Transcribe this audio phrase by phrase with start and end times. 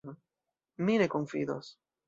[0.87, 1.73] Mi ne konfidos.